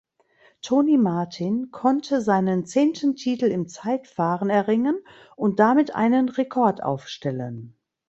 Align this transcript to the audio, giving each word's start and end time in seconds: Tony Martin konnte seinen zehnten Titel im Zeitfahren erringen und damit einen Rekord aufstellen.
Tony 0.63 0.97
Martin 0.97 1.69
konnte 1.69 2.21
seinen 2.21 2.65
zehnten 2.65 3.15
Titel 3.15 3.45
im 3.51 3.67
Zeitfahren 3.67 4.49
erringen 4.49 4.99
und 5.35 5.59
damit 5.59 5.93
einen 5.93 6.27
Rekord 6.27 6.81
aufstellen. 6.81 7.77